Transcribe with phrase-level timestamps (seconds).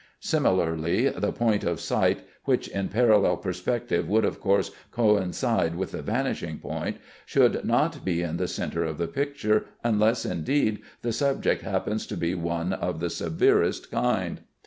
[0.19, 6.01] Similarly the point of sight (which in parallel perspective would, of course, coincide with the
[6.01, 11.61] vanishing point) should not be in the centre of the picture, unless, indeed, the subject
[11.61, 14.41] happens to be one of the severest kind.